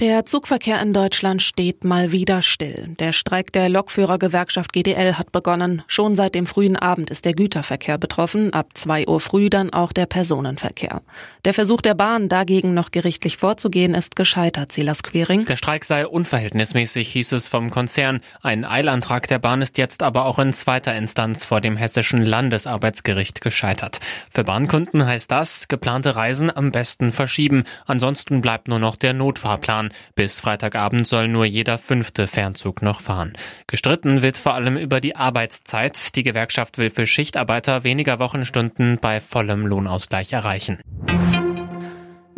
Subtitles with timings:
[0.00, 2.96] Der Zugverkehr in Deutschland steht mal wieder still.
[2.98, 5.82] Der Streik der Lokführergewerkschaft GDL hat begonnen.
[5.88, 9.92] Schon seit dem frühen Abend ist der Güterverkehr betroffen, ab 2 Uhr früh dann auch
[9.92, 11.02] der Personenverkehr.
[11.44, 15.44] Der Versuch der Bahn, dagegen noch gerichtlich vorzugehen, ist gescheitert, Silas Quering.
[15.44, 18.20] Der Streik sei unverhältnismäßig, hieß es vom Konzern.
[18.40, 23.42] Ein Eilantrag der Bahn ist jetzt aber auch in zweiter Instanz vor dem hessischen Landesarbeitsgericht
[23.42, 24.00] gescheitert.
[24.30, 27.64] Für Bahnkunden heißt das, geplante Reisen am besten verschieben.
[27.84, 29.89] Ansonsten bleibt nur noch der Notfahrplan.
[30.14, 33.32] Bis Freitagabend soll nur jeder fünfte Fernzug noch fahren.
[33.66, 36.14] Gestritten wird vor allem über die Arbeitszeit.
[36.16, 40.78] Die Gewerkschaft will für Schichtarbeiter weniger Wochenstunden bei vollem Lohnausgleich erreichen.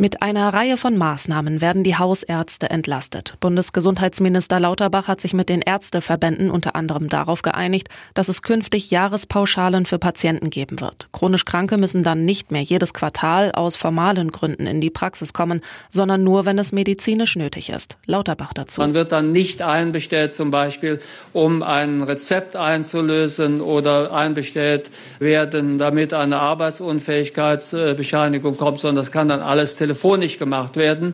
[0.02, 3.34] Mit einer Reihe von Maßnahmen werden die Hausärzte entlastet.
[3.38, 9.87] Bundesgesundheitsminister Lauterbach hat sich mit den Ärzteverbänden unter anderem darauf geeinigt, dass es künftig Jahrespauschalen
[9.87, 11.06] für Patienten geben wird.
[11.12, 15.61] Chronisch Kranke müssen dann nicht mehr jedes Quartal aus formalen Gründen in die Praxis kommen,
[15.89, 17.97] sondern nur, wenn es medizinisch nötig ist.
[18.05, 18.81] Lauterbach dazu.
[18.81, 20.98] Man wird dann nicht einbestellt, zum Beispiel,
[21.33, 29.39] um ein Rezept einzulösen oder einbestellt werden, damit eine Arbeitsunfähigkeitsbescheinigung kommt, sondern das kann dann
[29.39, 31.12] alles telefonisch telefonisch gemacht werden.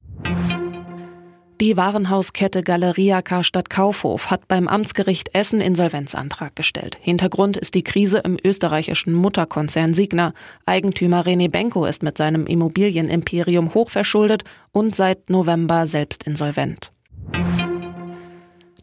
[1.60, 6.96] Die Warenhauskette Galeria Karstadt Kaufhof hat beim Amtsgericht Essen Insolvenzantrag gestellt.
[7.00, 10.34] Hintergrund ist die Krise im österreichischen Mutterkonzern Signa.
[10.66, 16.92] Eigentümer René Benko ist mit seinem Immobilienimperium hochverschuldet und seit November selbst insolvent.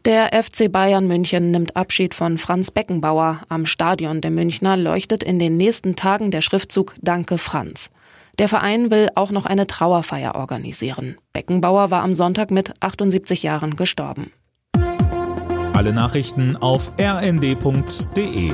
[0.04, 3.40] Der FC Bayern München nimmt Abschied von Franz Beckenbauer.
[3.48, 7.90] Am Stadion der Münchner leuchtet in den nächsten Tagen der Schriftzug Danke Franz.
[8.38, 11.16] Der Verein will auch noch eine Trauerfeier organisieren.
[11.32, 14.32] Beckenbauer war am Sonntag mit 78 Jahren gestorben.
[15.72, 18.52] Alle Nachrichten auf rnd.de